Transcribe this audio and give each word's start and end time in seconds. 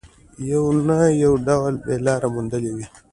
يو 0.49 0.63
نه 0.87 0.99
يو 1.23 1.31
ډول 1.47 1.73
به 1.83 1.85
مې 1.89 1.95
لاره 2.05 2.27
موندلې 2.35 2.69
وای. 2.73 2.87